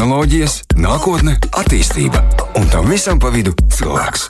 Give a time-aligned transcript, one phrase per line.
[0.00, 2.22] tehnoloģijas, nākotne, attīstība
[2.56, 4.22] un tam visam pa vidu cilvēks.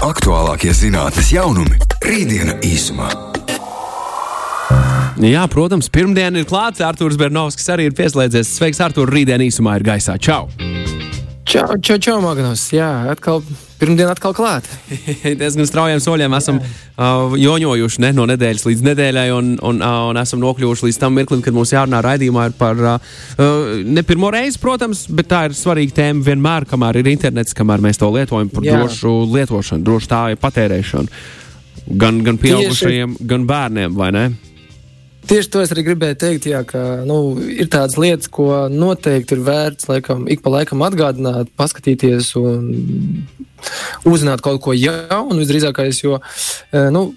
[0.00, 1.76] Aktuālākie zinātnes jaunumi-
[2.08, 3.10] rītdiena īsumā.
[5.20, 6.86] Jā, protams, pirmdiena ir klāta.
[6.88, 8.48] Arthurs Bernovskis arī ir pieslēdzies.
[8.48, 9.10] Sveiks, Artur!
[9.12, 10.16] Rītdiena īsumā ir gaisā.
[10.18, 10.48] Čau!
[11.44, 12.70] Čau, čau, čau Magnus!
[12.72, 13.42] Jā, atkal
[13.80, 14.70] pirmdiena atkal klāta.
[15.40, 20.20] Diezgan straujiem soļiem esam uh, joņojuši ne, no nedēļas līdz nedēļai, un, un, uh, un
[20.20, 24.60] esam nokļuvuši līdz tam mirklim, kad mums jārunā raidījumā par uh, uh, ne pirmo reizi,
[24.62, 28.68] protams, bet tā ir svarīga tēma vienmēr, kamēr ir internets, kamēr mēs to lietojam par
[28.68, 28.78] Jā.
[28.78, 31.22] drošu lietošanu, drošu tā patērēšanu.
[32.00, 33.28] Gan, gan pieaugušajiem, Tieši...
[33.32, 34.24] gan bērniem, vai ne?
[35.30, 39.44] Tieši to es arī gribēju teikt, jā, ka nu, ir tādas lietas, ko noteikti ir
[39.46, 42.64] vērts laikam, ik pa laikam atgādināt, paskatīties un
[44.10, 45.38] uzzināt kaut ko jaunu.
[45.38, 47.12] Visdrīzākais, jo eh, nu,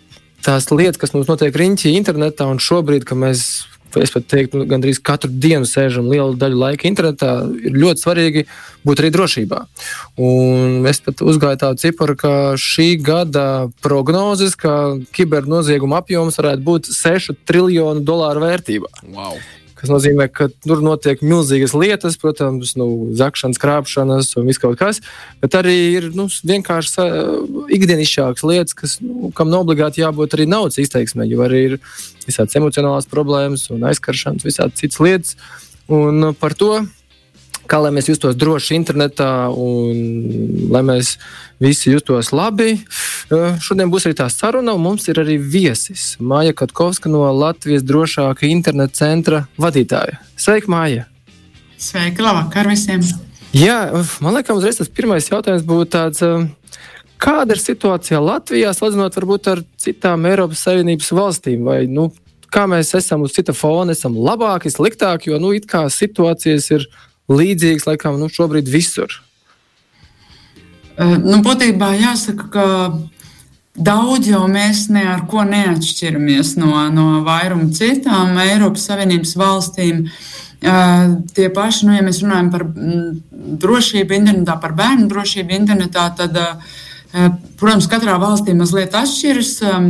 [0.45, 3.47] tās lietas, kas mums notiek riņķī internetā, un šobrīd, kad mēs
[4.01, 7.31] es pat teiktu, nu, gandrīz katru dienu sēžam lielu daļu laika internetā,
[7.63, 8.45] ir ļoti svarīgi
[8.87, 9.63] būt arī drošībā.
[10.29, 13.47] Un es pat uzgāju tādu ciparu, ka šī gada
[13.85, 18.95] prognozes, ka kibernozieguma apjoms varētu būt 6 triljonu dolāru vērtībā.
[19.13, 19.37] Wow
[19.83, 22.87] kas nozīmē, ka tur notiek milzīgas lietas, protams, nu,
[23.19, 25.01] zakšanas, krāpšanas un viss kaut kas,
[25.43, 27.07] bet arī ir nu, vienkārši
[27.75, 31.77] ikdienišķākas lietas, kas, nu, kam nav obligāti jābūt arī naudas izteiksmē, jo arī ir
[32.23, 35.35] visādas emocionālās problēmas un aizkaršanas, visādas citas lietas.
[35.91, 36.77] Un par to
[37.69, 41.15] kā lai mēs justos droši internetā un lai mēs
[41.63, 42.75] visi justos labi.
[43.63, 48.49] Šodien būs arī tā saruna, un mums ir arī viesis Māja Katkovska no Latvijas drošāka
[48.49, 50.19] interneta centra vadītāja.
[50.39, 51.07] Sveika, Māja!
[51.79, 53.03] Sveika, labvakar visiem!
[53.53, 53.91] Jā,
[54.23, 56.23] man liekas, uzreiz tas pirmais jautājums būtu tāds.
[57.23, 61.61] Kāda ir situācija Latvijā, salīdzinot varbūt ar citām Eiropas Savienības valstīm?
[61.67, 62.09] Vai, nu,
[62.51, 66.87] kā mēs esam uz cita fona, esam labāki, sliktāki, jo nu, it kā situācijas ir
[67.31, 69.21] līdzīgs laikam nu, šobrīd visur.
[70.99, 72.65] Nu, būtībā jāsaka, ka
[73.73, 80.07] daudz jau mēs ne ar ko neatšķiramies no, no vairuma citām Eiropas Savienības valstīm.
[80.63, 86.05] Uh, tie paši, nu, ja mēs runājam par mm, drošību internetā, par bērnu drošību internetā,
[86.15, 89.57] tad, uh, protams, katrā valstī mazliet atšķiras.
[89.67, 89.89] Um,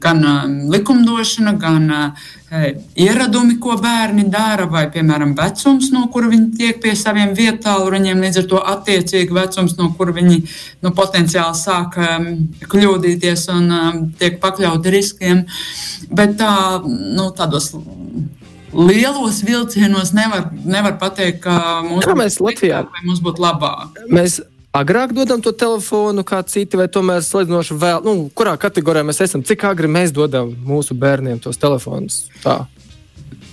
[0.00, 1.90] gan um, likumdošana, gan
[2.96, 8.42] ieradumi, ko bērni dara, vai, piemēram, vecums, no kura viņi tiek pie saviem vietāluņiem, līdz
[8.42, 10.38] ar to attiecīgi vecums, no kura viņi
[10.84, 11.96] nu, potenciāli sāk
[12.72, 13.72] kļūdīties un
[14.20, 15.46] tiek pakļauti riskiem.
[16.12, 16.52] Bet tā,
[16.84, 17.72] nu, tādos
[18.72, 24.04] lielos vilcienos nevar, nevar pateikt, ka mums, Latvijā, mums būtu labāk.
[24.12, 24.40] Mēs
[24.72, 29.44] agrāk dodam to telefonu, kā citi, vai tomēr salīdzinoši vēl, nu, kurā kategorijā mēs esam,
[29.46, 32.24] cik agri mēs dodam mūsu bērniem tos telefonus?
[32.44, 32.62] Tā.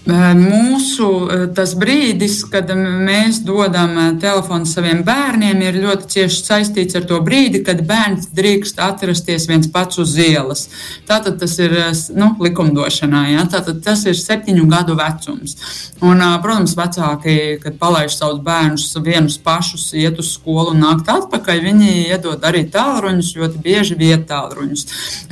[0.09, 1.07] Mūsu
[1.55, 7.61] tas brīdis, kad mēs dodam telefonu saviem bērniem, ir ļoti cieši saistīts ar to brīdi,
[7.65, 10.65] kad bērns drīkst atrasties viens pats uz ielas.
[11.09, 11.75] Tātad tas ir
[12.17, 13.45] nu, likumdošanā, ja?
[13.51, 15.55] Tātad tas ir septiņu gadu vecums.
[16.01, 21.61] Un, protams, vecāki, kad palaiž savus bērnus vienus pašus, iet uz skolu un nākt atpakaļ,
[21.69, 24.85] viņi iedod arī tālruņus, ļoti bieži vietālruņus.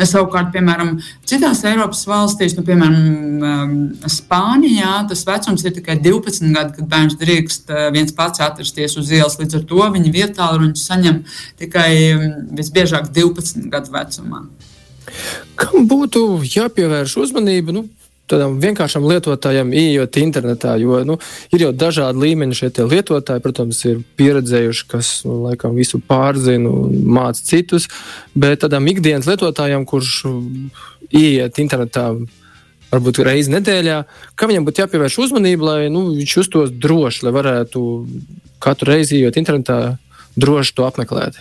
[0.04, 2.96] Savukārt, piemēram, citās Eiropas valstīs, nu, piemēram,
[4.08, 8.98] Spānijā, Spānijā tas vecums ir tikai 12 gadi, kad bērns drīkst eh, viens pats atrasties
[9.00, 9.38] uz ielas.
[9.40, 11.22] Līdz ar to viņa vietā ruņus saņem
[11.58, 14.42] tikai mm, visbiežāk 12 gadu vecumā.
[15.56, 17.72] Kam būtu jāpievērš uzmanība?
[17.78, 17.86] Nu,
[18.28, 21.16] tādam vienkāršam lietotājam, ieejot internetā, jo nu,
[21.56, 27.08] ir jau dažādi līmeņi šie lietotāji, protams, ir pieredzējuši, kas nu, laikam visu pārzina un
[27.08, 27.88] māca citus,
[28.36, 30.26] bet tādam ikdienas lietotājam, kurš
[31.08, 32.10] ieiet internetā
[32.92, 34.00] varbūt reizi nedēļā,
[34.40, 37.84] kam viņam būtu jāpievērš uzmanība, lai nu, viņš justos droši, lai varētu
[38.64, 39.98] katru reizi, ejot internetā,
[40.40, 41.40] droši to apmeklēt.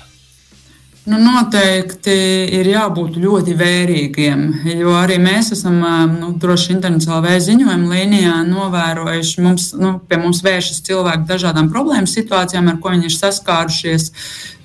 [1.07, 2.15] Nu, noteikti
[2.51, 4.41] ir jābūt ļoti vērīgiem,
[4.81, 5.77] jo arī mēs esam
[6.17, 12.11] nu, droši internetā LV ziņojuma līnijā novērojuši, mums, nu, pie mums vēršas cilvēki dažādām problēmu
[12.11, 14.09] situācijām, ar ko viņi ir saskārušies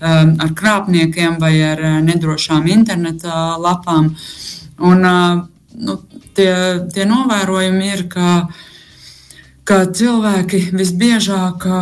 [0.01, 4.15] ar krāpniekiem vai ar nedrošām interneta lapām.
[4.81, 5.45] Un, uh,
[5.79, 5.97] nu,
[6.37, 6.51] tie,
[6.93, 8.47] tie novērojumi ir, ka,
[9.67, 11.81] ka cilvēki visbiežāk e,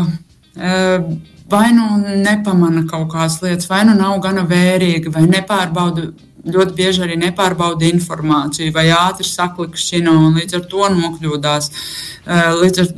[1.49, 6.11] vai nu nepamana kaut kādas lietas, vai nu nav gana vērīgi, vai nepārbauda.
[6.39, 11.67] Ļoti bieži arī nepārbauda informāciju, vai ātri saklikšķina un līdz ar to nokļūdās.
[11.67, 12.93] E, līdz ar,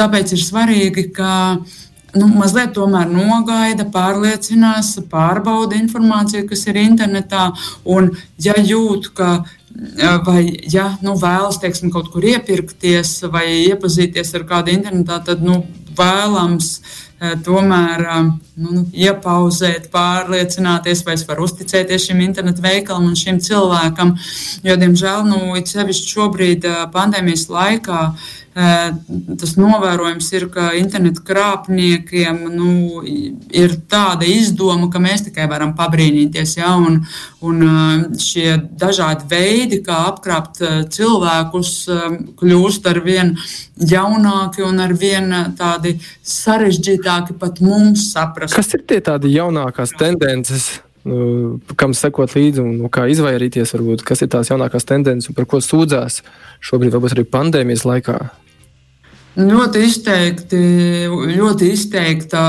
[0.00, 1.30] tāpēc ir svarīgi, ka
[2.18, 7.50] nu, mazliet tomēr nogaida, pārliecinās, pārbauda informāciju, kas ir internetā.
[7.94, 8.10] Un,
[8.42, 9.30] ja jūt, ka
[10.26, 15.62] vai ja nu, vēlas teiksim, kaut kur iepirkties vai iepazīties ar kādu internetā, tad nu,
[15.96, 16.80] vēlams
[17.44, 18.06] tomēr
[18.60, 24.14] nu, iepauzēt, pārliecināties, vai es varu uzticēties šim internetu veikalam un šim cilvēkam.
[24.64, 28.02] Jo, diemžēl, nu, it sevišķi šobrīd pandēmijas laikā,
[29.40, 36.56] tas novērojums ir, ka internetu krāpniekiem nu, ir tāda izdoma, ka mēs tikai varam pabrīnīties.
[36.58, 36.98] Ja, un,
[37.46, 37.62] un
[38.18, 41.74] šie dažādi veidi, kā apkrāpt cilvēkus,
[42.40, 43.36] kļūst ar vien
[43.78, 45.94] jaunāki un ar vien tādi
[46.26, 47.09] sarežģītāki
[47.40, 48.56] pat mums saprast.
[48.56, 50.70] Kas ir tie tādi jaunākās tendences?
[51.00, 55.46] Nu, kam sekot līdzi un kā izvairīties, varbūt, kas ir tās jaunākās tendences un par
[55.48, 56.20] ko sūdzās
[56.60, 58.18] šobrīd, varbūt arī pandēmijas laikā?
[59.38, 60.60] Ļoti izteikti,
[61.08, 62.40] ļoti izteikta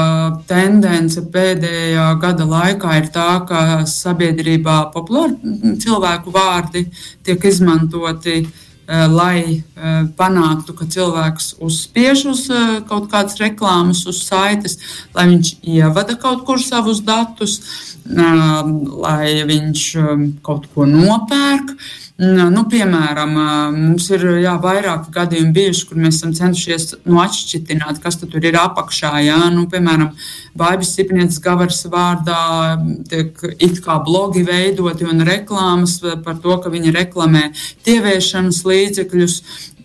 [0.50, 6.88] tendence pēdējā gada laikā ir tā, ka sabiedrībā populāri cilvēku vārdi
[7.24, 14.20] tiek izmantoti, eh, lai eh, panāktu, ka cilvēks uzspiež uz eh, kaut kādas reklāmas, uz
[14.26, 14.78] saites,
[15.16, 17.62] lai viņš ievada kaut kur savus datus,
[18.04, 19.84] lai viņš
[20.44, 21.76] kaut ko nopērk.
[22.22, 23.32] Nu, piemēram,
[23.74, 27.72] mums ir jā, vairāki gadījumi bijuši, kur mēs esam centušies nu, atšķirt,
[28.04, 29.16] kas tur ir apakšā.
[29.26, 29.40] Jā.
[29.50, 30.12] Nu, piemēram,
[30.58, 32.78] Bābis Ciprinieces Gavaras vārdā
[33.10, 37.48] tiek it kā blogi veidoti un reklāmas par to, ka viņi reklamē
[37.88, 39.42] tieviešanas līdzekļus.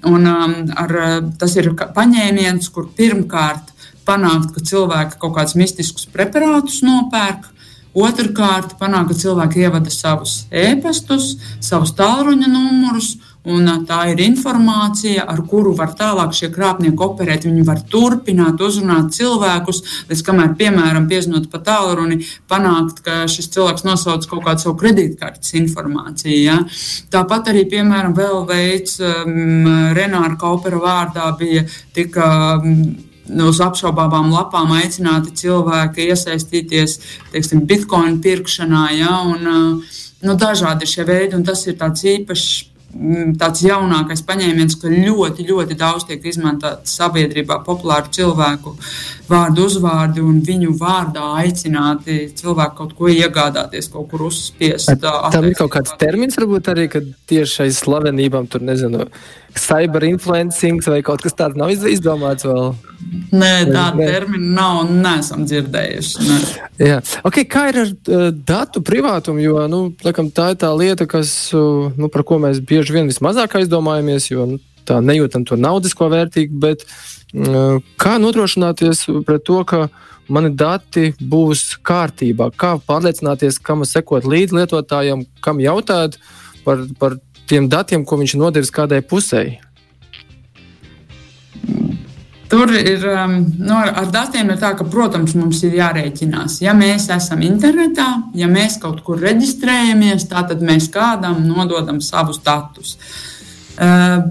[0.06, 0.92] Un, um, ar,
[1.40, 3.72] tas ir paņēmiens, kur pirmkārt
[4.06, 7.48] panākt, ka cilvēki kaut kādus mistiskus preparātus nopērk
[7.96, 11.30] Otrakārt, panāk, ka cilvēki ievada savus e-pastus,
[11.64, 13.14] savus tālruņa numurus,
[13.46, 17.46] un tā ir informācija, ar kuru var tālāk šie krāpnieki operēt.
[17.46, 22.20] Viņi var turpināt uzrunāt cilvēkus, līdz kamēr, piemēram, piezinot pa tālruni,
[22.50, 26.36] panākt, ka šis cilvēks nosauc kaut kādu savu kredītkartes informāciju.
[26.42, 26.60] Ja?
[27.14, 31.64] Tāpat arī, piemēram, vēl veids um, Renāra Kaupera vārdā bija
[31.96, 32.30] tika.
[32.58, 36.98] Um, uz apšaubāmām lapām aicināti cilvēki iesaistīties
[37.32, 38.86] teiksim, bitkoinu pirkšanā.
[38.98, 39.82] Ja, un,
[40.22, 42.72] nu, dažādi šie veidi, un tas ir tāds īpašs.
[43.36, 48.72] Tāds jaunākais paņēmiens, ka ļoti, ļoti daudz tiek izmantots sabiedrībā populāru cilvēku
[49.30, 54.92] vārdu, uzvārdi un viņu vārdā aicināti cilvēki kaut ko iegādāties, kaut kur uzspiest.
[55.02, 59.08] Tam ir kaut kāds termins, varbūt arī, ka tieši aiz slavenībām tur nezinu
[59.56, 62.74] cyberinfluencing vai kaut kas tāds nav izdomāts vēl?
[63.32, 66.26] Nē, tāda termina nav un neesam dzirdējuši.
[66.26, 66.38] Ne.
[66.82, 67.00] Jā.
[67.26, 69.42] Okay, kā ir ar uh, datu privātumu?
[69.42, 73.08] Jo nu, laikam, tā ir tā lieta, kas, uh, nu, par ko mēs bieži vien
[73.10, 76.58] vismazāk aizdomājamies, jo nu, tā nejūtam to naudisko vērtību.
[76.62, 79.86] Bet, uh, kā nodrošināties pret to, ka
[80.32, 82.50] mani dati būs kārtībā?
[82.58, 86.18] Kā pārliecināties, kam sekot līdz lietotājiem, kam jautāt
[86.64, 89.46] par, par tiem datiem, ko viņš nodevis kādai pusē?
[92.46, 96.60] Tur ir um, nu, ar datiem ir tā, ka, protams, mums ir jārēķinās.
[96.62, 98.06] Ja mēs esam internetā,
[98.38, 102.94] ja mēs kaut kur reģistrējamies, tad mēs kādam nododam savus datus.
[103.76, 104.30] Uh,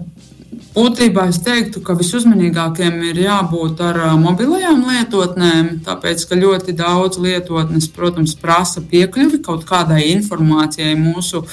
[0.75, 7.88] būtībā es teiktu, ka visuzmanīgākiem ir jābūt ar mobilajām lietotnēm, tāpēc, ka ļoti daudz lietotnes,
[7.95, 11.45] protams, prasa piekļuvi kaut kādai informācijai mūsu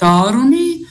[0.00, 0.86] tālrunī.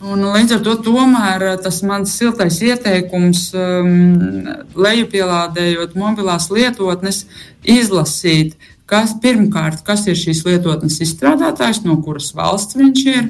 [0.00, 7.26] Un līdz ar to tomēr tas mans siltais ieteikums, um, lejupielādējot mobilās lietotnes,
[7.68, 8.56] izlasīt,
[8.88, 13.28] kas pirmkārt, kas ir šīs lietotnes izstrādātājs, no kuras valsts viņš ir.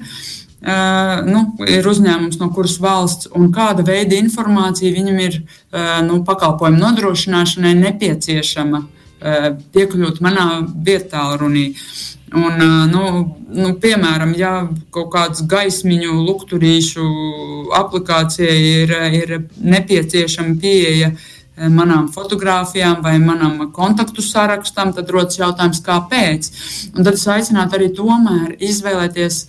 [0.61, 6.19] Uh, nu, ir uzņēmums, no kuras valsts un kāda veida informācija viņam ir uh, nu,
[6.29, 10.45] pakalpojumu nodrošināšanai nepieciešama uh, piekļūt manā
[10.85, 11.71] vietā runī.
[12.37, 12.61] Un,
[12.93, 13.05] nu,
[13.57, 14.53] nu, piemēram, ja
[14.95, 17.07] kaut kāds gaismiņu lukturīšu
[17.81, 21.15] aplikācija ir, ir nepieciešama pieeja
[21.73, 26.53] manām fotografijām vai manam kontaktu sarakstam, tad rodas jautājums, kāpēc.
[26.95, 29.43] Un tad es aicinātu arī tomēr izvēlēties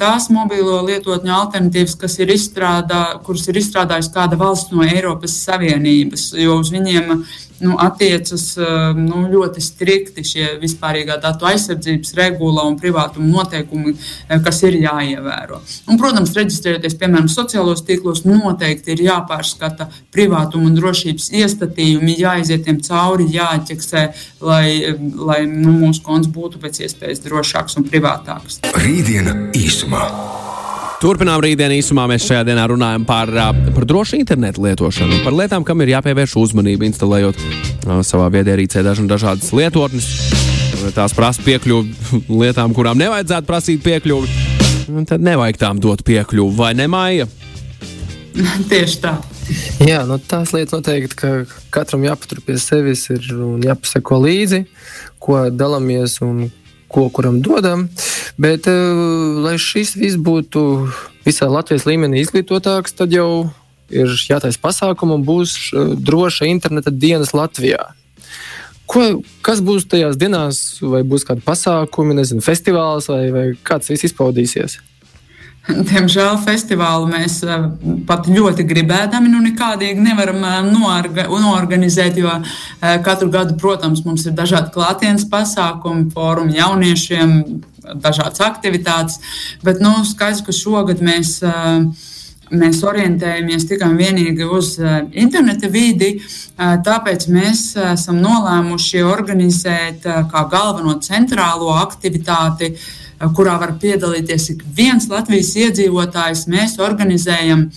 [0.00, 6.30] tās mobilo lietotņu alternatīvas, kas ir izstrādā, kuras ir izstrādājusi kāda valsts no Eiropas Savienības,
[6.38, 7.24] jo uz viņiem
[7.60, 13.94] nu, attiecas um, nu, ļoti strikti šie vispārīgā datu aizsardzības regula un privātuma noteikumi,
[14.28, 15.60] eh, kas ir jāievēro.
[15.88, 22.82] Un, protams, reģistrējoties piemēram sociālos tīklos, noteikti ir jāpārskata privātuma un drošības iestatījumi, jāiziet tiem
[22.84, 24.04] cauri, jāķeksē,
[24.40, 28.62] lai, lai nu, mūsu konts būtu pēc iespējas drošāks un privātāks.
[28.78, 30.06] Rītdiena īsumā.
[30.98, 32.08] Turpinām rītdienu īsumā.
[32.10, 33.30] Mēs šajā dienā runājam par,
[33.70, 37.38] par drošu internetu lietošanu, par lietām, kam ir jāpievērš uzmanība, instalējot
[38.02, 40.08] savā viedierīcē dažādas lietotnes.
[40.96, 45.06] Tās prasa piekļuvi lietām, kurām nevajadzētu prasīt piekļuvi.
[45.06, 47.28] Tad nevajag tām dot piekļuvi, vai ne, Maija?
[48.72, 49.14] Tieši tā.
[49.86, 51.32] Jā, nu, tās lietas noteikti, ka
[51.74, 54.64] katram jāpatur pie sevis ir un jāpasako līdzi,
[55.22, 56.48] ko dalāmies un
[56.88, 57.86] ko kuram dodam.
[58.40, 60.62] Bet, uh, lai šis viss būtu
[61.26, 63.50] visā Latvijas līmenī izglītotāks, tad jau
[63.88, 67.90] ir jātaisa pasākumu un būs uh, droša interneta dienas Latvijā.
[68.88, 69.02] Ko,
[69.44, 74.78] kas būs tajās dienās, vai būs kādi pasākumi, nezinu, festivāls vai, vai kāds viss izpaudīsies?
[75.68, 77.64] Diemžēl festivālu mēs eh,
[78.08, 84.24] pat ļoti gribēdami, nu nekādīgi nevaram eh, noorga, noorganizēt, jo eh, katru gadu, protams, mums
[84.26, 87.34] ir dažādi klātienes pasākumi, fórumi jauniešiem,
[88.00, 89.20] dažādas aktivitātes,
[89.64, 91.38] bet, nu, skaidrs, ka šogad mēs
[92.48, 96.14] mēs orientējamies tikai un vienīgi uz interneta vidi.
[96.56, 102.70] Tāpēc mēs esam nolēmuši organizēt kā galveno centrālo aktivitāti
[103.36, 106.46] kurā var piedalīties ik viens Latvijas iedzīvotājs.
[106.50, 107.68] Mēs organizējam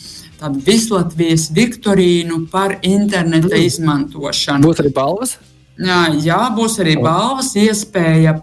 [0.41, 3.63] tādu vislatvijas viktorīnu par interneta mm.
[3.69, 4.69] izmantošanu.
[4.69, 5.37] Būs arī balvas?
[5.81, 8.35] Jā, jā, būs arī balvas, iespēja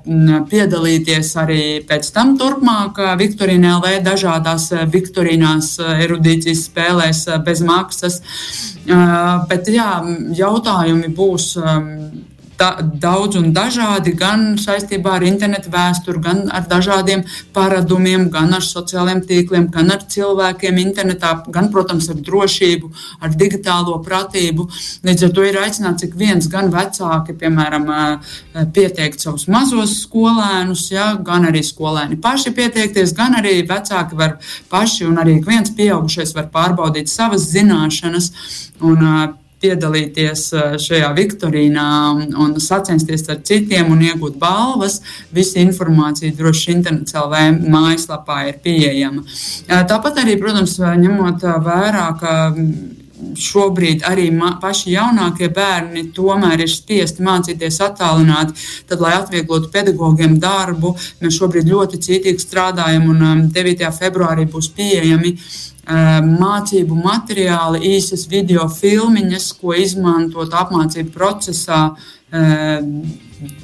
[0.48, 8.18] piedalīties arī pēc tam turpmāk Viktorīnā LV dažādās Viktorīnās erudīcijas spēlēs bez maksas.
[9.50, 9.92] Bet jā,
[10.40, 11.52] jautājumi būs
[12.58, 17.24] da, daudz un dažādi, gan saistībā ar internetu vēsturi, gan ar dažādiem
[17.54, 22.90] paradumiem, gan ar sociālajiem tīkliem, gan ar cilvēkiem internetā, gan, protams, ar drošību,
[23.22, 24.68] ar digitālo pratību.
[25.06, 27.88] Līdz ar to ir aicināts ik viens, gan vecāki, piemēram,
[28.74, 34.38] pieteikt savus mazos skolēnus, ja, gan arī skolēni paši pieteikties, gan arī vecāki var
[34.70, 38.32] paši un arī viens pieaugušais var pārbaudīt savas zināšanas.
[38.84, 39.04] Un,
[39.62, 41.88] piedalīties eh, šajā viktorīnā
[42.44, 45.00] un sacensties ar citiem un iegūt balvas.
[45.34, 49.24] Visa informācija droši internets LV mājaslapā ir pieejama.
[49.24, 52.34] Eh, tāpat arī, protams, ņemot vērā, ka
[53.38, 54.28] šobrīd arī
[54.62, 58.54] paši jaunākie bērni tomēr ir spiesti mācīties attālināti.
[58.88, 63.88] Tad, lai atvieglotu pedagogiem darbu, mēs šobrīd ļoti cītīgi strādājam un 9.
[63.88, 65.36] Um, februārī būs pieejami
[65.88, 71.94] mācību materiāli, īsas video filmiņas, ko izmantot apmācību procesā,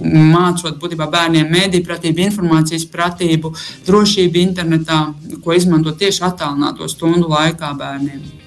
[0.01, 3.53] mācot būtībā bērniem mēdīņu pratību, informācijas pratību,
[3.87, 5.03] drošību internetā,
[5.45, 8.44] ko izmantot tieši attālināto stundu laikā bērniem.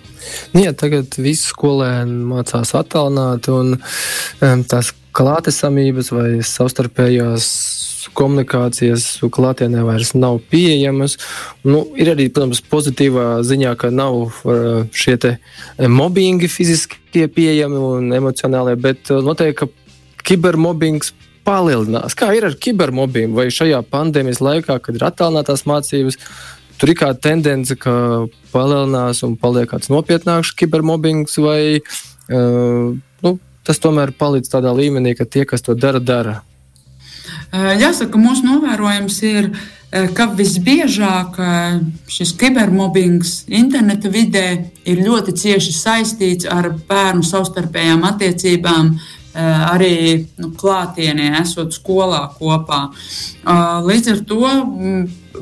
[0.53, 7.49] Nu, jā, tagad visi skolēni mācās attālināti, un um, tās klātesamības vai savstarpējās
[8.17, 11.17] komunikācijas klātienē vairs nav pieejamas.
[11.67, 15.17] Nu, ir arī, protams, pozitīvā ziņā, ka nav uh, šie
[15.91, 21.13] mobbingi fiziski pieejami un emocionālie, bet uh, noteikti, ka kibermobbings
[21.47, 22.15] palielinās.
[22.17, 26.19] Kā ir ar kibermobbingu vai šajā pandēmijas laikā, kad ir attālinātās mācības?
[26.77, 32.93] Tur ir kāda tendence, ka palielinās un paliek kāds nopietnāks kibermobbings, vai uh,
[33.25, 36.41] nu, tas tomēr paliek tādā līmenī, ka tie, kas to dara, dara.
[37.51, 39.49] Jāsaka, mūsu novērojums ir,
[40.15, 41.37] ka visbiežāk
[42.11, 44.47] šis kibermobbings interneta vidē
[44.87, 48.97] ir ļoti cieši saistīts ar bērnu savstarpējām attiecībām,
[49.37, 52.87] arī nu, klātienē, esot skolā kopā.
[53.85, 54.51] Līdz ar to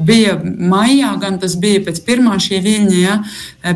[0.06, 3.20] bija maijā, gan tas bija pēc pirmā šī viļņa, ja,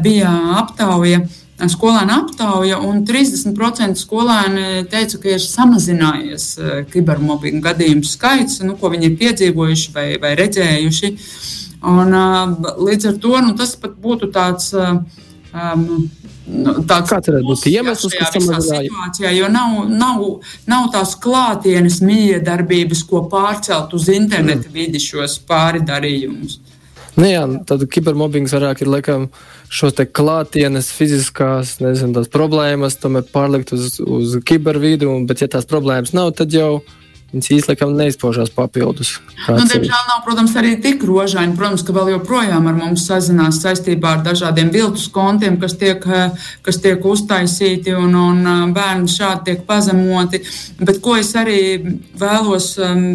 [0.04, 1.24] bija aptauja
[1.68, 8.94] skolēnu aptauja, un 30% skolēni teica, ka ir samazinājies eh, kibermobbinga gadījumu skaits, nu, ko
[8.94, 11.12] viņi ir piedzīvojuši vai, vai redzējuši.
[11.90, 14.72] Un, eh, līdz ar to nu, tas būtu tāds.
[15.54, 16.10] Um,
[16.50, 20.24] Tāds Kāds varētu būt iemesls, kas situācijā, jo nav, nav,
[20.70, 24.74] nav tās klātienes miedarbības, ko pārcelt uz interneta mm.
[24.74, 26.58] vidi šos pāri darījumus.
[27.20, 29.28] Nu jā, tad kibermobbings vairāk ir laikam
[29.70, 36.16] šos te klātienes fiziskās, nezinu, problēmas, tomēr pārlikt uz, uz kibervidu, bet ja tās problēmas
[36.18, 36.80] nav, tad jau
[37.34, 39.16] viņas īstenībā neizpaužās papildus.
[39.48, 41.56] Nu, diemžēl nav, protams, arī tik rožaini.
[41.58, 46.06] Protams, ka vēl joprojām ar mums sazinās saistībā ar dažādiem viltus kontiem, kas tiek,
[46.66, 50.44] kas tiek uztaisīti un, un bērni šādi tiek pazemoti.
[50.82, 51.60] Bet ko es arī
[52.20, 52.74] vēlos.
[52.82, 53.12] Um,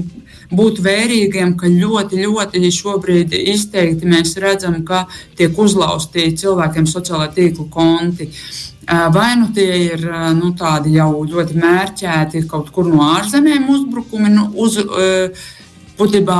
[0.52, 5.06] būt vērīgiem, ka ļoti, ļoti šobrīd izteikti mēs redzam, ka
[5.38, 8.30] tiek uzlausti cilvēkiem sociālā tīkla konti.
[8.84, 10.02] Vai nu tie ir
[10.36, 14.76] nu, tādi jau ļoti mērķēti kaut kur no ārzemēm uzbrukumi, nu, uz,
[15.98, 16.38] būtībā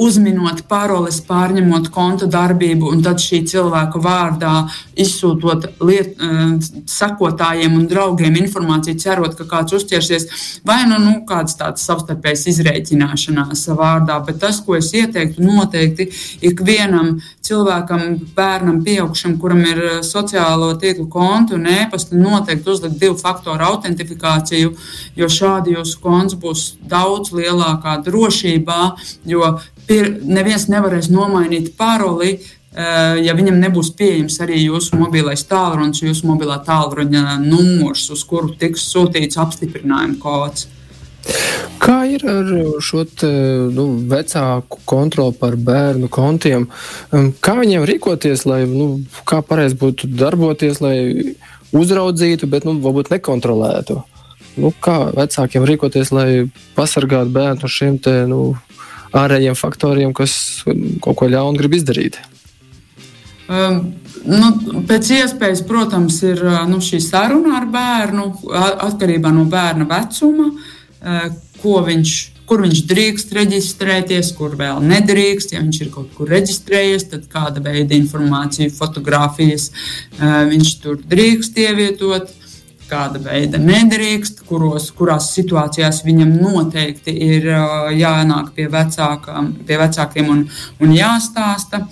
[0.00, 4.54] uzminot paroles, pārņemot konta darbību, un tad šī cilvēka vārdā
[5.00, 6.54] izsūtot liet, uh,
[6.90, 10.28] sakotājiem un draugiem informāciju, cerot, ka kāds uzķersies,
[10.66, 14.18] vai nu, nu kāds tāds savstarpējs izreikināšanās vārdā.
[14.26, 16.08] Bet tas, ko es ieteiktu, noteikti
[16.50, 18.04] ikvienam cilvēkam,
[18.36, 24.72] bērnam, pieaugušam, kuram ir sociālo tīklu kontu un e-pasta, noteikti uzlikt divu faktoru autentifikāciju,
[25.18, 28.93] jo šādi jūsu konts būs daudz lielākā drošībā,
[29.28, 29.54] jo
[29.88, 32.38] pir, neviens nevarēs nomainīt paroli.
[32.74, 38.50] Eh, ja viņam nebūs pieejams arī jūsu mobilais tālrunis, jūsu mobilā tālruņa numurs, uz kuru
[38.58, 40.66] tiks sūtīts apstiprinājuma kods.
[41.80, 42.48] Kā ir ar
[42.84, 43.30] šo te,
[43.72, 46.66] nu, vecāku kontroli par bērnu kontiem?
[47.12, 50.96] Um, kā viņiem rīkoties, lai nu, kā pareizi būtu darboties, lai
[51.76, 54.00] uzraudzītu, bet nu, varbūt nekontrolētu?
[54.60, 56.28] Nu, kā vecākiem rīkoties, lai
[56.76, 58.54] pasargātu bērnu no šiem te, nu,
[59.14, 60.64] ārējiem faktoriem, kas
[61.04, 62.18] kaut ko ļaunu grib izdarīt?
[63.44, 63.80] Um,
[64.24, 64.50] nu,
[64.88, 68.28] pēc iespējas, protams, ir uh, nu, šī saruna ar bērnu
[68.88, 70.48] atkarībā no bērna vecuma,
[71.60, 72.14] ko viņš
[72.48, 75.54] kur viņš drīkst reģistrēties, kur vēl nedrīkst.
[75.54, 81.60] Ja viņš ir kaut kur reģistrējies, tad kāda veida informāciju, fotografijas uh, viņš tur drīkst
[81.64, 82.32] ievietot
[82.88, 87.48] kāda veida nedrīkst, kuros, kurās situācijās viņam noteikti ir
[87.98, 90.44] jānāk pie, vecākām, pie vecākiem un,
[90.80, 91.84] un jāstāsta.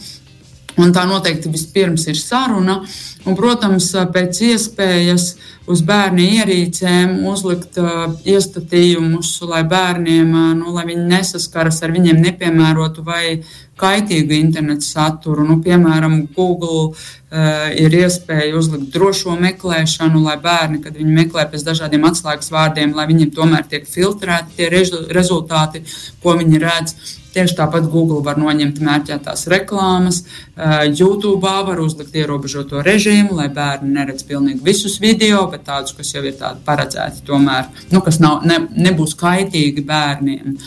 [0.81, 2.79] Un tā noteikti vispirms ir saruna,
[3.27, 5.27] un, protams, pēc iespējas
[5.71, 13.05] uz bērnu ierīcēm uzlikt uh, iestatījumus, lai bērniem uh, nu, lai nesaskaras ar viņiem nepiemērotu
[13.07, 13.43] vai
[13.83, 15.45] kaitīgu internetu saturu.
[15.47, 21.67] Nu, piemēram, Google uh, ir iespēja uzlikt drošo meklēšanu, lai bērni, kad viņi meklē pēc
[21.69, 25.85] dažādiem atslēgas vārdiem, lai viņiem tomēr tiek filtrēti tie rezultāti,
[26.25, 27.19] ko viņi redz.
[27.33, 30.23] Tieši tāpat Google var noņemt mērķētās reklāmas,
[30.93, 36.25] YouTube var uzlikt ierobežoto režīmu, lai bērni neredz pilnīgi visus video, bet tādus, kas jau
[36.29, 36.37] ir
[36.67, 40.59] paredzēti, tomēr, nu, kas nav, ne, nebūs kaitīgi bērniem.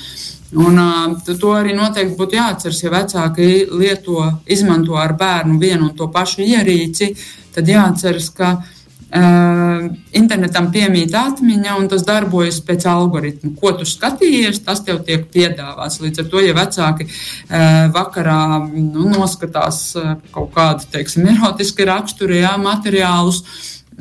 [0.55, 5.97] Un, uh, to arī noteikti būtu jāatcerās, ja vecāki lieto, izmanto ar bērnu vienu un
[5.97, 7.11] to pašu ierīci,
[7.53, 8.74] tad jāatcerās, ka Uh,
[9.15, 13.53] internetam piemīt atmiņa, un tas darbojas pēc algoritma.
[13.59, 16.01] Ko tu skatījies, tas tev tiek piedāvāts.
[16.03, 18.41] Līdz ar to, ja vecāki uh, vakarā
[18.73, 23.43] nu, noskatās uh, kaut kādu, teiksim, erotiski rakstura jā, materiālus,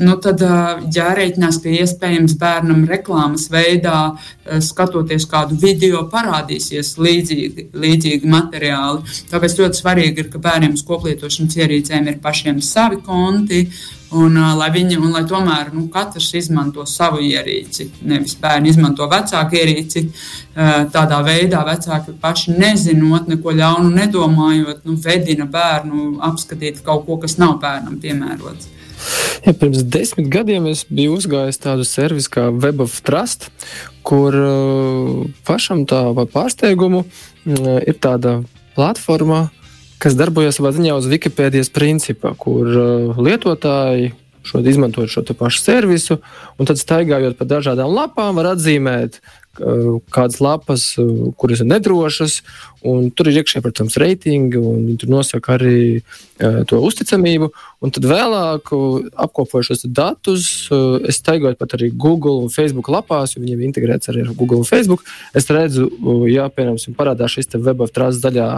[0.01, 0.43] nu, tad
[0.95, 4.15] jārēķinās, ka iespējams bērnam reklāmas veidā,
[4.65, 9.19] skatoties kādu video, parādīsies līdzīgi, līdzīgi materiāli.
[9.31, 13.69] Tāpēc ļoti svarīgi ir, ka bērniem uz koplietošanas ierīcēm ir pašiem savi konti.
[14.15, 19.59] Un, lai viņi, un lai tomēr nu, katrs izmanto savu ierīci, nevis bērni izmanto vecāku
[19.59, 20.05] ierīci.
[20.95, 27.41] Tādā veidā vecāki paši nezinot, neko ļaunu nedomājot, nu, vedina bērnu apskatīt kaut ko, kas
[27.43, 28.71] nav bērnam piemērots.
[29.45, 33.51] Ja, pirms desmit gadiem es biju uzgājis tādu servisu kā Web of Trust,
[34.07, 36.01] kur uh, pašam tā
[36.33, 38.39] pārsteigumu uh, ir tāda
[38.75, 39.49] platforma,
[40.03, 46.19] kas darbojas savā ziņā uz Wikipēdijas principa, kur uh, lietotāji šo, izmantojot šo pašu servisu,
[46.59, 49.21] un tad staigājot pa dažādām lapām, var atzīmēt,
[50.15, 50.87] kādas lapas,
[51.41, 52.41] kuras ir nedrošas,
[52.85, 57.51] un tur ir iekšā, protams, reitingi, un viņi tur nosaka arī uh, to uzticamību.
[57.85, 58.73] Un tad vēlāk,
[59.27, 60.49] apkopojot šos datus,
[61.05, 64.63] es staigāju pat arī Google un Facebook lapās, jo viņiem ir integrēts arī ar Google
[64.63, 65.05] un Facebook.
[65.37, 65.89] Es redzu,
[66.31, 68.49] ja, piemēram, parādās šis web trust zaļā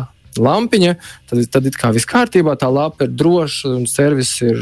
[0.43, 0.97] lampiņa,
[1.31, 4.61] tad, tad it kā viss kārtībā, tā lapa ir droša un servis ir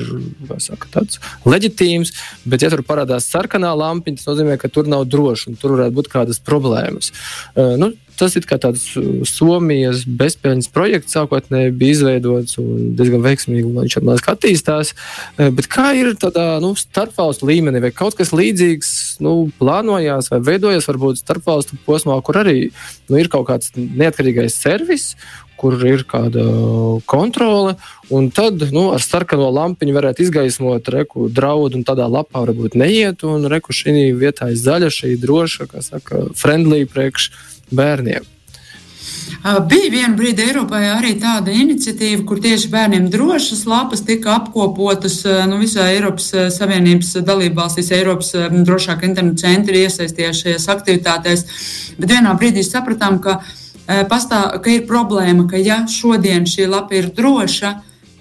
[0.63, 2.15] saka, tāds leģitīms.
[2.45, 5.99] Bet, ja tur parādās sarkanā lampiņa, tas nozīmē, ka tur nav droši un tur varētu
[5.99, 7.13] būt kādas problēmas.
[7.55, 8.85] Uh, nu, tas ir tāds
[9.29, 14.93] Somijas bezpējas projekts, sākotnēji bija izveidots un diezgan veiksmīgi viņš arī attīstās.
[15.39, 18.93] Bet kā ir tādā nu, starpvalstu līmenī, vai kaut kas līdzīgs
[19.25, 22.59] nu, plānojās vai veidojas varbūt starpvalstu posmā, kur arī
[23.11, 25.13] nu, ir kaut kāds neatkarīgais servis,
[25.61, 26.45] kur ir kāda
[27.11, 27.77] kontrole.
[28.15, 33.25] Un tad nu, ar sarkano lampiņu varētu izgaismot reku draudu, un tādā lapā varbūt neiet.
[33.25, 37.33] Un reku šī vietā ir zaļa, šī droša, kā saka, friendly priekš
[37.75, 38.31] bērniem.
[39.69, 45.19] Bija viena brīdi Eiropā arī tāda iniciatīva, kur tieši bērniem drošas lapas tika apkopotas
[45.51, 47.91] nu, visā Eiropas Savienības dalībvalstīs.
[47.93, 48.33] Eiropas
[48.65, 51.45] drošāka interneta centri iesaistījās šajās aktivitātēs.
[51.99, 53.43] Bet vienā brīdī sapratām, ka
[53.87, 57.75] pastāv, ka ir problēma, ka ja šodien šī lapa ir droša,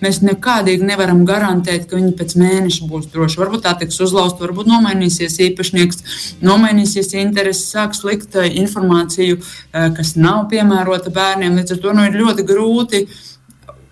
[0.04, 3.40] mēs nekādīgi nevaram garantēt, ka viņi pēc mēneša būs droši.
[3.40, 6.02] Varbūt tā tiks uzlausta, varbūt nomainīsies īpašnieks,
[6.44, 9.40] nomainīsies intereses, sāks likt informāciju,
[9.72, 11.56] kas nav piemērota bērniem.
[11.60, 13.06] Līdz ar to nu, ir ļoti grūti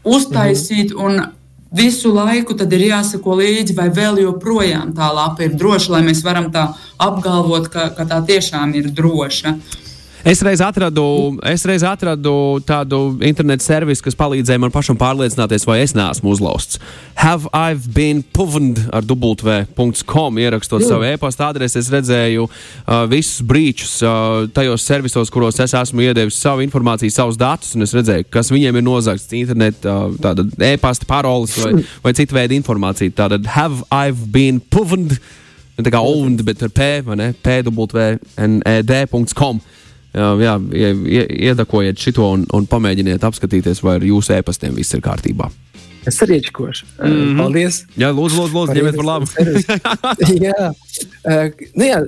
[0.03, 0.91] uztaisīt.
[0.97, 1.21] Un
[1.71, 6.51] visu laiku ir jāsako līdzi, vai vēl joprojām tā lapa ir droša, lai mēs varam
[6.51, 9.55] tā apgalvot, ka, ka tā tiešām ir droša.
[10.23, 15.79] Es reiz atradu, es reiz atradu tādu internetu servisu, kas palīdzēja man pašam pārliecināties, vai
[15.81, 16.77] es neesmu uzlausts.
[17.17, 22.53] Have I been puvened ar w.com ierakstot savu e-pasta adresi, es redzēju uh,
[23.09, 27.95] visus brīčus uh, tajos servisos, kuros es esmu iedevis savu informāciju, savus datus, un es
[27.97, 31.73] redzēju, kas viņiem ir nozagts internetu, uh, e-pasta paroles vai,
[32.05, 33.17] vai citu veidu informācija.
[33.23, 35.17] Tātad have I been puvened,
[35.81, 38.21] tā kā owned, bet ar p, vai ne, p.w.n.e.d.com
[40.13, 40.55] jā,
[41.51, 45.49] iedakojiet šito un, un pamēģiniet apskatīties, vai ar jūsu ēpastiem viss ir kārtībā.
[46.09, 46.85] Es arī iečkošu.
[46.97, 47.37] Mm -hmm.
[47.37, 47.85] Paldies!
[47.97, 49.25] Jā, lūdzu, lūdzu, lūdzu ņemiet par labu.
[50.47, 50.73] jā.
[51.75, 51.99] Nu, jā,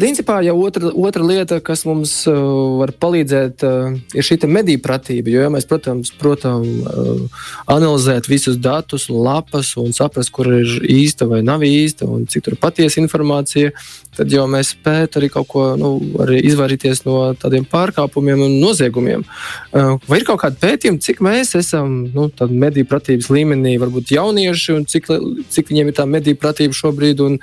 [0.00, 2.36] Principā jau otra, otra lieta, kas mums uh,
[2.80, 5.28] var palīdzēt, uh, ir šī mediju pratība.
[5.28, 11.28] Jo, ja mēs, protams, protams uh, analizēt visus datus, lapas un saprast, kur ir īsta
[11.28, 13.74] vai nav īsta un cik tur ir patiesa informācija,
[14.16, 15.92] tad jau mēs spētu arī kaut ko nu,
[16.38, 19.26] izvairīties no tādiem pārkāpumiem un noziegumiem.
[19.68, 24.80] Uh, vai ir kaut kādi pētījumi, cik mēs esam nu, mediju pratības līmenī, varbūt jaunieši,
[24.80, 25.12] un cik,
[25.52, 27.20] cik viņiem ir tā mediju pratība šobrīd?
[27.26, 27.38] Un,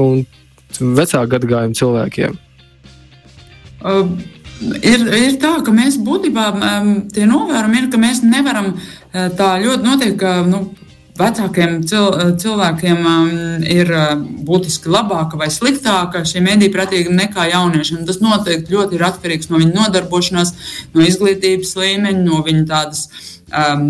[0.00, 0.22] un
[0.78, 2.36] vecāku gadagājumu cilvēkiem?
[3.80, 4.12] Uh,
[4.84, 9.54] ir, ir tā, ka mēs būtībā um, tie novērojam, ir, ka mēs nevaram uh, tā
[9.62, 10.66] ļoti noteikt, ka nu,
[11.20, 13.32] vecākiem cil, uh, cilvēkiem um,
[13.64, 14.12] ir uh,
[14.46, 18.04] būtiski labāka vai sliktāka šī mediju pratīga nekā jauniešiem.
[18.08, 20.54] Tas noteikti ļoti ir atkarīgs no viņu nodarbošanās,
[20.94, 23.08] no izglītības līmeņa, no viņu tādas
[23.48, 23.88] um,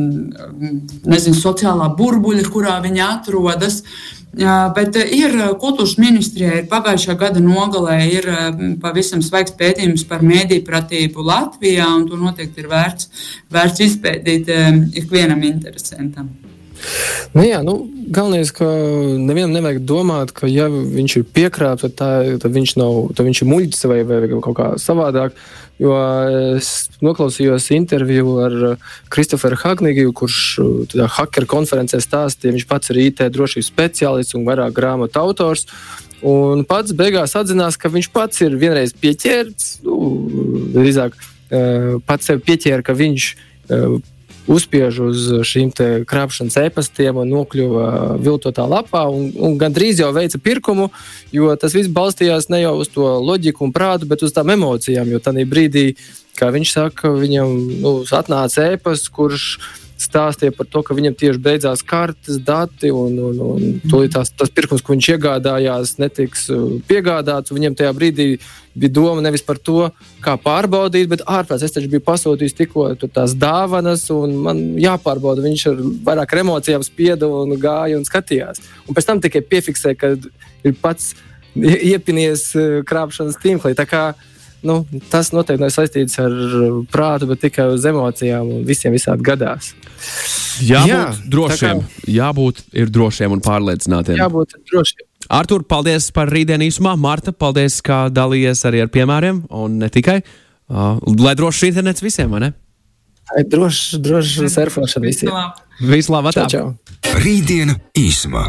[1.11, 3.83] nezinu, sociālā burbuļa, kurā viņi atrodas.
[3.83, 8.29] Uh, Bet ir kultūras ministrijai pagājušā gada nogalē ir
[8.83, 13.11] pavisam svaigs pētījums par mēdīju pratību Latvijā, un to noteikti ir vērts,
[13.51, 14.55] vērts izpētīt
[15.03, 16.31] ikvienam interesantam.
[17.35, 17.77] Nu, jā, nu,
[18.11, 22.11] galvenais, ka nevienam nevajag domāt, ka, ja viņš ir piekrāpts, tad, tā,
[22.43, 25.37] tad, viņš nav, tad viņš ir muļķis vai, vai kaut kā savādāk.
[25.81, 25.95] Jo
[26.59, 28.57] es noklausījos interviju ar
[29.13, 30.41] Kristoferu Hagnīgu, kurš
[30.93, 35.65] tādā hacker konferencē stāstīja, viņš pats ir IT drošības speciālists un vairāk grāmatu autors.
[36.21, 39.97] Un pats beigās atzinās, ka viņš pats ir vienreiz pieķerts, nu,
[40.75, 43.31] drīzāk eh, pats sev pieķēra, ka viņš
[44.49, 45.73] uzspiež uz šīm
[46.09, 50.89] krāpšanas e-pastiem un nokļuva viltotā lapā un, un gandrīz jau veica pirkumu,
[51.35, 55.11] jo tas viss balstījās ne jau uz to loģiku un prātu, bet uz tām emocijām.
[55.11, 55.87] Jo tajā brīdī,
[56.39, 59.59] kā viņš saka, viņam nu, atnāca e-pasts, kurš
[60.01, 64.83] stāstīja par to, ka viņam tieši beidzās kartes, dati, un, un, un tās, tas pirkums,
[64.85, 67.53] ko viņš iegādājās, netiks uh, piegādāts.
[67.53, 68.29] Viņam tajā brīdī
[68.81, 69.91] bija doma nevis par to,
[70.25, 71.67] kā pārbaudīt, bet ārprāts.
[71.67, 75.45] Es taču biju pasūtījis tikko tās dāvanas, un man jāpārbauda.
[75.45, 78.63] Viņš ar vairāk emocijām spieda un gāja un skatījās.
[78.89, 80.15] Un pēc tam tikai piefiksēja, ka
[80.65, 81.13] ir pats
[81.57, 83.77] iepinies uh, krāpšanas tīmklī
[84.67, 84.81] nu,
[85.13, 86.35] tas noteikti nav saistīts ar
[86.93, 89.73] prātu, bet tikai uz emocijām un visiem visādi gadās.
[90.65, 94.19] Jābūt Jā, drošiem, kā, jābūt drošiem un pārliecinātiem.
[94.21, 95.07] Jābūt drošiem.
[95.31, 96.97] Artur, paldies par rītdienu īsumā.
[96.99, 100.21] Marta, paldies, ka dalījies arī ar piemēriem un ne tikai.
[100.71, 102.53] Uh, lai drošs internets visiem, vai ne?
[103.51, 105.35] Drošs, drošs surfošana visiem.
[105.87, 106.41] Vislabāk!
[106.51, 106.73] Čau.
[107.23, 108.49] Rītdiena īsumā.